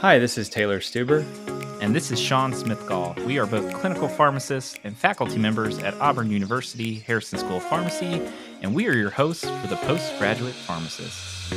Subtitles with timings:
[0.00, 1.26] Hi, this is Taylor Stuber.
[1.82, 3.18] And this is Sean Smithgall.
[3.26, 8.22] We are both clinical pharmacists and faculty members at Auburn University Harrison School of Pharmacy,
[8.62, 11.52] and we are your hosts for the Postgraduate Pharmacist.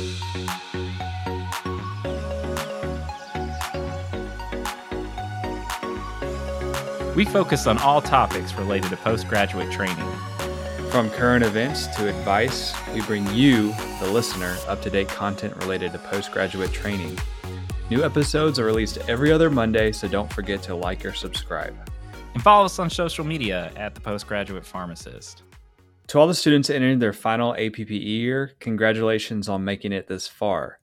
[7.14, 10.10] We focus on all topics related to postgraduate training.
[10.90, 15.92] From current events to advice, we bring you, the listener, up to date content related
[15.92, 17.16] to postgraduate training.
[17.92, 21.76] New episodes are released every other Monday, so don't forget to like or subscribe.
[22.32, 25.42] And follow us on social media at the Postgraduate Pharmacist.
[26.06, 30.78] To all the students entering their final APPE year, congratulations on making it this far.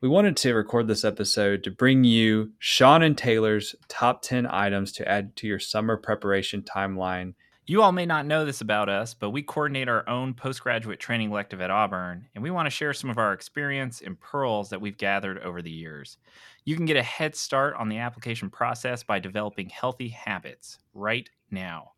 [0.00, 4.90] We wanted to record this episode to bring you Sean and Taylor's top 10 items
[4.92, 7.34] to add to your summer preparation timeline.
[7.66, 11.30] You all may not know this about us, but we coordinate our own postgraduate training
[11.30, 14.82] elective at Auburn, and we want to share some of our experience and pearls that
[14.82, 16.18] we've gathered over the years.
[16.66, 21.30] You can get a head start on the application process by developing healthy habits right
[21.50, 21.92] now.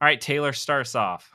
[0.00, 1.32] All right, Taylor, start us off.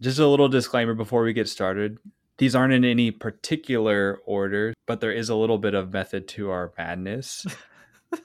[0.00, 1.98] Just a little disclaimer before we get started.
[2.38, 6.50] These aren't in any particular order, but there is a little bit of method to
[6.50, 7.44] our madness.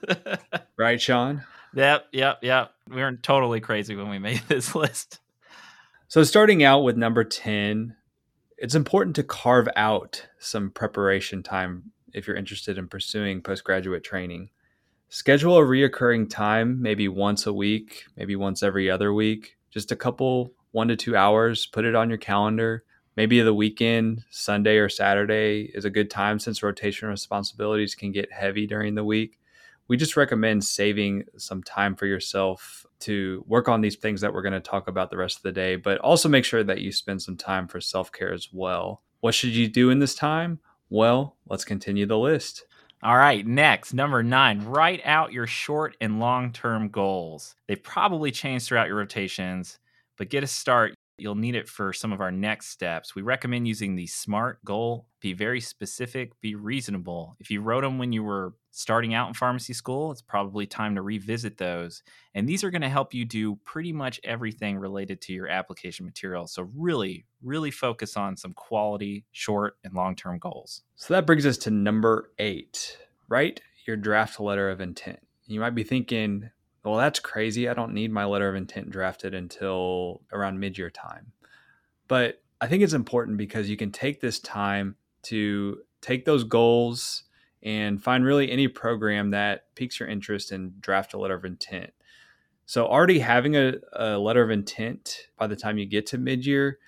[0.76, 1.42] right, Sean?
[1.74, 2.72] Yep, yep, yep.
[2.88, 5.20] We weren't totally crazy when we made this list.
[6.08, 7.96] So, starting out with number 10,
[8.58, 14.50] it's important to carve out some preparation time if you're interested in pursuing postgraduate training.
[15.08, 19.96] Schedule a reoccurring time, maybe once a week, maybe once every other week, just a
[19.96, 21.66] couple, one to two hours.
[21.66, 22.84] Put it on your calendar
[23.16, 28.32] maybe the weekend, Sunday or Saturday is a good time since rotation responsibilities can get
[28.32, 29.38] heavy during the week.
[29.92, 34.40] We just recommend saving some time for yourself to work on these things that we're
[34.40, 36.90] going to talk about the rest of the day, but also make sure that you
[36.90, 39.02] spend some time for self care as well.
[39.20, 40.60] What should you do in this time?
[40.88, 42.64] Well, let's continue the list.
[43.02, 47.54] All right, next, number nine, write out your short and long term goals.
[47.68, 49.78] They've probably changed throughout your rotations,
[50.16, 53.14] but get a start You'll need it for some of our next steps.
[53.14, 55.06] We recommend using the SMART goal.
[55.20, 57.36] Be very specific, be reasonable.
[57.38, 60.96] If you wrote them when you were starting out in pharmacy school, it's probably time
[60.96, 62.02] to revisit those.
[62.34, 66.04] And these are going to help you do pretty much everything related to your application
[66.04, 66.48] material.
[66.48, 70.82] So, really, really focus on some quality, short, and long term goals.
[70.96, 75.20] So, that brings us to number eight write your draft letter of intent.
[75.46, 76.50] You might be thinking,
[76.84, 77.68] well, that's crazy.
[77.68, 81.32] I don't need my letter of intent drafted until around mid year time.
[82.08, 87.24] But I think it's important because you can take this time to take those goals
[87.62, 91.92] and find really any program that piques your interest and draft a letter of intent.
[92.66, 96.44] So, already having a, a letter of intent by the time you get to mid
[96.44, 96.78] year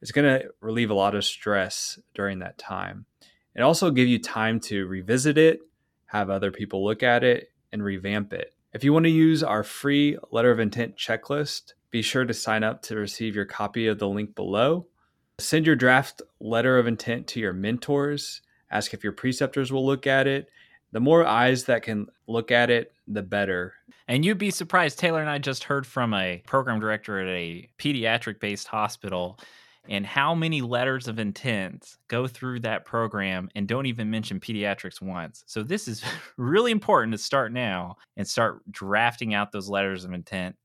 [0.00, 3.06] is going to relieve a lot of stress during that time.
[3.54, 5.60] It also give you time to revisit it,
[6.06, 8.54] have other people look at it, and revamp it.
[8.74, 12.62] If you want to use our free letter of intent checklist, be sure to sign
[12.62, 14.86] up to receive your copy of the link below.
[15.38, 18.42] Send your draft letter of intent to your mentors.
[18.70, 20.50] Ask if your preceptors will look at it.
[20.92, 23.72] The more eyes that can look at it, the better.
[24.06, 24.98] And you'd be surprised.
[24.98, 29.38] Taylor and I just heard from a program director at a pediatric based hospital
[29.88, 35.00] and how many letters of intent go through that program and don't even mention pediatrics
[35.00, 35.42] once.
[35.46, 36.04] So this is
[36.36, 40.56] really important to start now and start drafting out those letters of intent.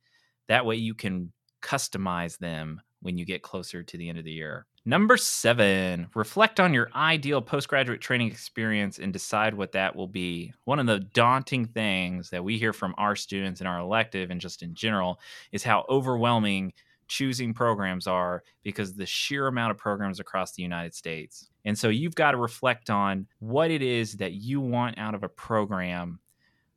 [0.49, 1.31] That way you can
[1.61, 4.65] customize them when you get closer to the end of the year.
[4.85, 10.53] Number seven, reflect on your ideal postgraduate training experience and decide what that will be.
[10.65, 14.41] One of the daunting things that we hear from our students in our elective and
[14.41, 15.21] just in general
[15.53, 16.73] is how overwhelming
[17.07, 21.49] choosing programs are because the sheer amount of programs across the United States.
[21.65, 25.23] And so you've got to reflect on what it is that you want out of
[25.23, 26.19] a program.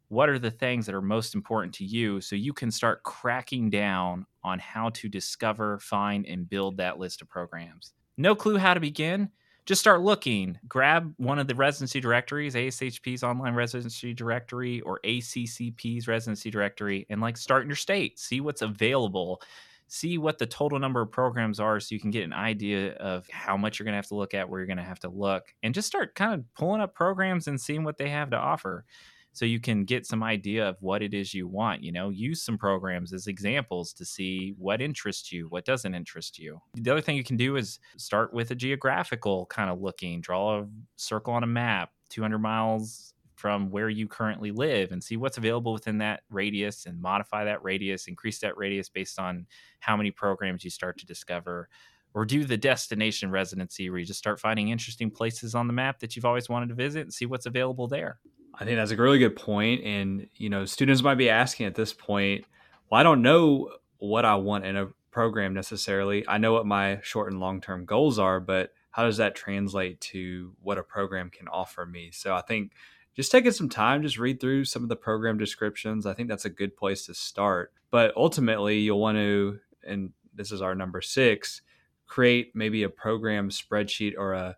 [0.09, 3.71] What are the things that are most important to you so you can start cracking
[3.71, 7.93] down on how to discover, find, and build that list of programs?
[8.17, 9.31] No clue how to begin?
[9.67, 10.57] Just start looking.
[10.69, 17.21] Grab one of the residency directories, ASHP's online residency directory or ACCP's residency directory, and
[17.21, 18.21] like start in your state.
[18.21, 19.43] See what's available
[19.89, 23.27] see what the total number of programs are so you can get an idea of
[23.31, 25.09] how much you're going to have to look at, where you're going to have to
[25.09, 28.37] look, and just start kind of pulling up programs and seeing what they have to
[28.37, 28.85] offer
[29.33, 32.09] so you can get some idea of what it is you want you know?
[32.09, 36.59] Use some programs as examples to see what interests you what doesn't interest you.
[36.75, 40.61] The other thing you can do is start with a geographical kind of looking draw
[40.61, 40.67] a
[40.97, 45.73] circle on a map 200 miles from where you currently live and see what's available
[45.73, 49.47] within that radius and modify that radius, increase that radius based on
[49.79, 51.69] how many programs you start to discover.
[52.15, 56.01] Or do the destination residency where you just start finding interesting places on the map
[56.01, 58.19] that you've always wanted to visit and see what's available there.
[58.55, 59.85] I think that's a really good point.
[59.85, 62.47] And, you know, students might be asking at this point,
[62.89, 66.25] well, I don't know what I want in a program necessarily.
[66.27, 70.01] I know what my short and long term goals are, but how does that translate
[70.01, 72.11] to what a program can offer me?
[72.13, 72.73] So I think
[73.17, 76.05] just taking some time, just read through some of the program descriptions.
[76.05, 77.73] I think that's a good place to start.
[77.91, 81.63] But ultimately, you'll want to, and this is our number six,
[82.07, 84.57] create maybe a program spreadsheet or a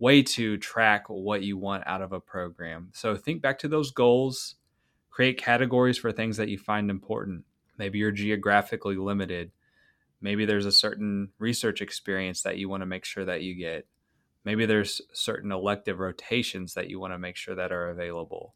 [0.00, 2.90] way to track what you want out of a program.
[2.92, 4.56] So think back to those goals,
[5.10, 7.44] create categories for things that you find important.
[7.78, 9.52] Maybe you're geographically limited.
[10.20, 13.86] Maybe there's a certain research experience that you want to make sure that you get.
[14.44, 18.54] Maybe there's certain elective rotations that you want to make sure that are available.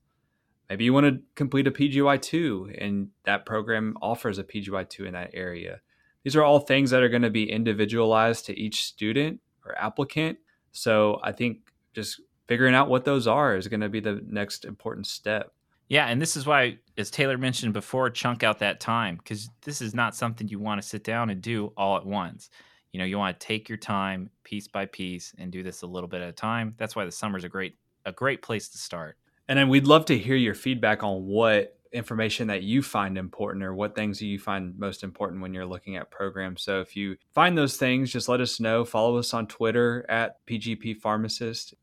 [0.69, 5.31] Maybe you want to complete a PGY2 and that program offers a PGY2 in that
[5.35, 5.81] area.
[6.23, 10.39] These are all things that are going to be individualized to each student or applicant
[10.75, 14.65] so I think just figuring out what those are is going to be the next
[14.65, 15.53] important step.
[15.89, 19.81] Yeah, and this is why, as Taylor mentioned before, chunk out that time because this
[19.81, 22.51] is not something you want to sit down and do all at once.
[22.95, 25.87] You know, you want to take your time piece by piece and do this a
[25.87, 26.77] little bit at a time.
[26.79, 27.75] That's why the summer is a great
[28.07, 29.17] a great place to start.
[29.49, 33.65] And then we'd love to hear your feedback on what information that you find important
[33.65, 36.63] or what things you find most important when you're looking at programs.
[36.63, 38.85] So if you find those things, just let us know.
[38.85, 41.75] Follow us on Twitter at PGP Pharmacist.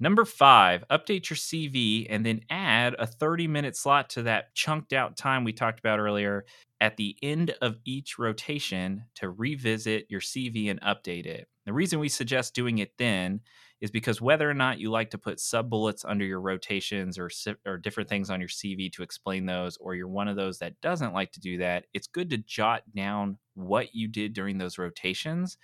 [0.00, 4.92] Number five, update your CV and then add a 30 minute slot to that chunked
[4.92, 6.44] out time we talked about earlier
[6.80, 11.48] at the end of each rotation to revisit your CV and update it.
[11.66, 13.40] The reason we suggest doing it then
[13.80, 17.28] is because whether or not you like to put sub bullets under your rotations or
[17.66, 20.80] or different things on your CV to explain those, or you're one of those that
[20.80, 24.78] doesn't like to do that, it's good to jot down what you did during those
[24.78, 25.58] rotations.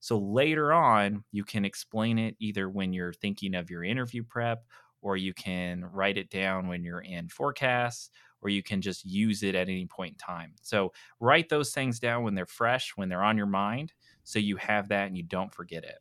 [0.00, 4.64] So later on, you can explain it either when you're thinking of your interview prep,
[5.00, 8.10] or you can write it down when you're in PhORCAS,
[8.40, 10.54] or you can just use it at any point in time.
[10.62, 13.92] So write those things down when they're fresh, when they're on your mind,
[14.24, 15.98] so you have that and you don't forget it.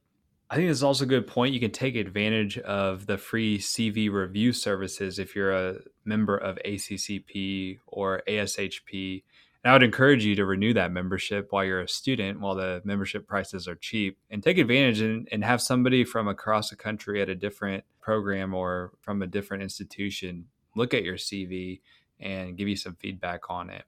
[0.50, 1.54] I think this is also a good point.
[1.54, 6.58] You can take advantage of the free CV review services if you're a member of
[6.66, 9.24] ACCP or ASHP.
[9.68, 12.82] And I would encourage you to renew that membership while you're a student, while the
[12.86, 17.22] membership prices are cheap, and take advantage and, and have somebody from across the country
[17.22, 20.46] at a different program or from a different institution
[20.78, 21.82] look at your CV
[22.22, 23.84] and give you some feedback on it.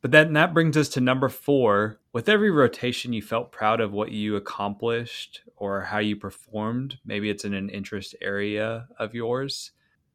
[0.00, 2.00] But then that brings us to number four.
[2.14, 7.00] With every rotation, you felt proud of what you accomplished or how you performed.
[7.04, 9.72] Maybe it's in an interest area of yours.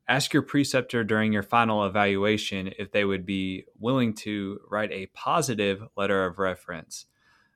[0.07, 5.05] Ask your preceptor during your final evaluation if they would be willing to write a
[5.07, 7.05] positive letter of reference.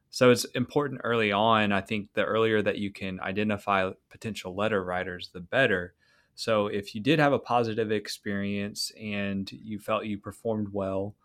[0.09, 1.73] So it's important early on.
[1.73, 5.93] I think the earlier that you can identify potential letter writers, the better.
[6.35, 11.15] So if you did have a positive experience and you felt you performed well,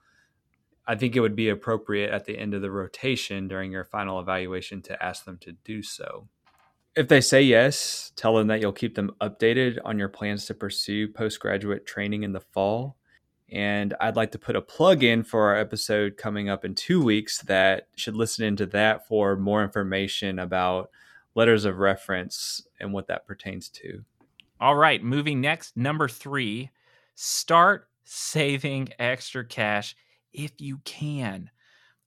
[0.87, 4.19] I think it would be appropriate at the end of the rotation during your final
[4.19, 6.29] evaluation to ask them to do so.
[6.95, 10.55] If they say yes, tell them that you'll keep them updated on your plans to
[10.55, 12.97] pursue postgraduate training in the fall.
[13.51, 17.03] And I'd like to put a plug in for our episode coming up in two
[17.03, 20.91] weeks that should listen into that for more information about
[21.35, 24.05] letters of reference and what that pertains to.
[24.61, 26.71] All right, moving next, number three,
[27.15, 29.97] start saving extra cash
[30.33, 31.51] if you can,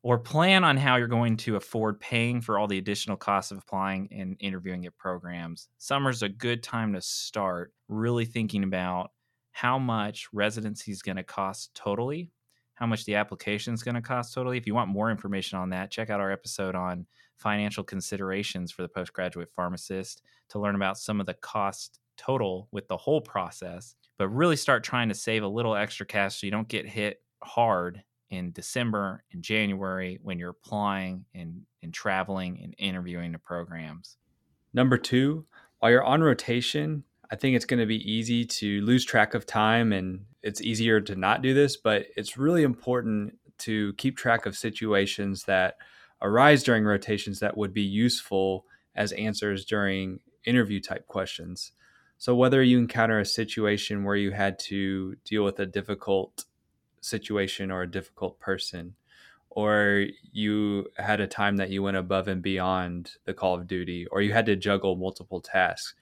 [0.05, 3.57] or plan on how you're going to afford paying for all the additional costs of
[3.57, 5.67] applying and interviewing at programs.
[5.79, 9.09] Summer's a good time to start really thinking about
[9.51, 12.29] how much residency is going to cost totally,
[12.75, 14.59] how much the application is going to cost totally.
[14.59, 17.07] If you want more information on that, check out our episode on
[17.37, 22.87] financial considerations for the postgraduate pharmacist to learn about some of the cost total with
[22.87, 23.95] the whole process.
[24.19, 27.23] But really start trying to save a little extra cash so you don't get hit
[27.41, 34.17] hard in December and January when you're applying and, and traveling and interviewing the programs.
[34.73, 35.45] Number two,
[35.79, 39.45] while you're on rotation, I think it's going to be easy to lose track of
[39.45, 44.45] time and it's easier to not do this, but it's really important to keep track
[44.45, 45.77] of situations that
[46.21, 48.65] arise during rotations that would be useful
[48.95, 51.71] as answers during interview type questions.
[52.17, 56.45] So, whether you encounter a situation where you had to deal with a difficult
[57.05, 58.95] situation or a difficult person
[59.49, 64.05] or you had a time that you went above and beyond the call of duty
[64.07, 65.95] or you had to juggle multiple tasks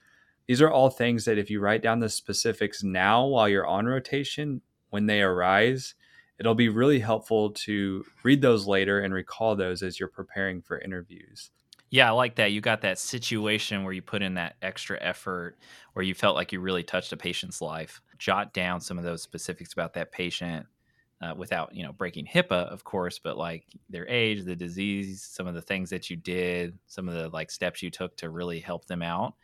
[0.46, 3.86] these are all things that if you write down the specifics now while you're on
[3.86, 5.94] rotation when they arise
[6.38, 10.78] it'll be really helpful to read those later and recall those as you're preparing for
[10.80, 11.50] interviews
[11.90, 12.50] Yeah, I like that.
[12.50, 15.56] You got that situation where you put in that extra effort,
[15.92, 18.00] where you felt like you really touched a patient's life.
[18.18, 20.66] Jot down some of those specifics about that patient
[21.22, 25.46] uh, without, you know, breaking HIPAA, of course, but like their age, the disease, some
[25.46, 28.60] of the things that you did, some of the like steps you took to really
[28.60, 29.34] help them out,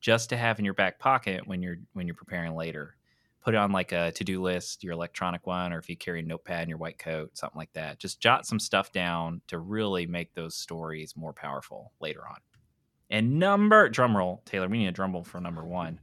[0.00, 2.96] just to have in your back pocket when you're when you're preparing later.
[3.40, 6.22] Put it on like a to-do list your electronic one or if you carry a
[6.22, 7.98] notepad in your white coat something like that.
[7.98, 12.36] Just jot some stuff down to really make those stories more powerful later on.
[13.10, 15.98] And number drum roll taylor we need a drum roll for number one.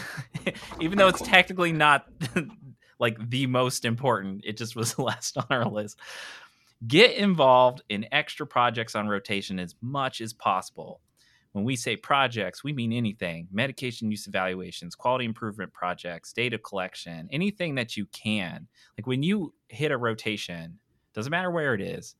[0.80, 2.06] Even though it's technically not
[2.98, 5.98] like the most important it just was the last on our list
[6.86, 11.00] get involved in extra projects on rotation as much as possible
[11.56, 17.30] when we say projects, we mean anything medication use evaluations, quality improvement projects, data collection,
[17.32, 18.68] anything that you can.
[18.98, 20.78] Like when you hit a rotation,
[21.14, 22.14] doesn't matter where it is,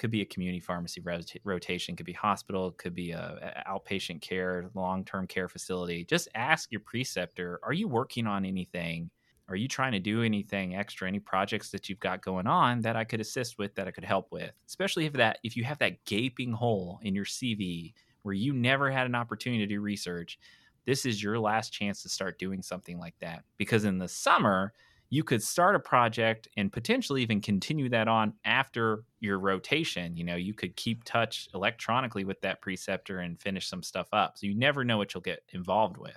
[0.00, 1.00] could be a community pharmacy
[1.44, 6.04] rotation, could be hospital, could be a, a outpatient care, long term care facility.
[6.04, 9.12] Just ask your preceptor, are you working on anything?
[9.48, 12.96] Are you trying to do anything extra, any projects that you've got going on that
[12.96, 14.52] I could assist with, that I could help with?
[14.66, 18.90] Especially if that if you have that gaping hole in your CV where you never
[18.90, 20.38] had an opportunity to do research,
[20.86, 23.44] this is your last chance to start doing something like that.
[23.56, 24.72] Because in the summer,
[25.10, 30.16] you could start a project and potentially even continue that on after your rotation.
[30.16, 34.38] You know, you could keep touch electronically with that preceptor and finish some stuff up.
[34.38, 36.16] So you never know what you'll get involved with.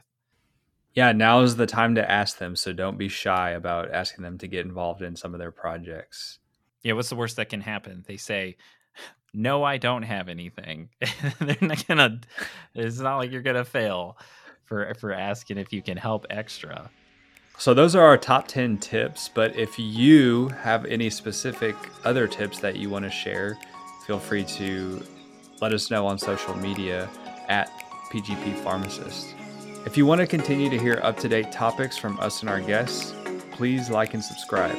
[0.95, 2.55] Yeah, now is the time to ask them.
[2.55, 6.39] So don't be shy about asking them to get involved in some of their projects.
[6.83, 8.03] Yeah, what's the worst that can happen?
[8.07, 8.55] They say,
[9.33, 10.89] no, I don't have anything.
[11.39, 12.21] They're not gonna.
[12.73, 14.17] It's not like you're gonna fail
[14.63, 16.89] for for asking if you can help extra.
[17.57, 22.59] So those are our top 10 tips, but if you have any specific other tips
[22.59, 23.57] that you want to share,
[24.05, 25.01] feel free to
[25.61, 27.09] let us know on social media
[27.47, 27.69] at
[28.11, 29.35] PGP Pharmacist.
[29.85, 33.13] If you want to continue to hear up-to-date topics from us and our guests,
[33.51, 34.75] please like and subscribe.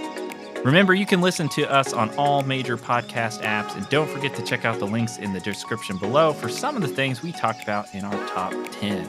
[0.64, 4.42] Remember, you can listen to us on all major podcast apps, and don't forget to
[4.42, 7.62] check out the links in the description below for some of the things we talked
[7.62, 9.08] about in our top 10.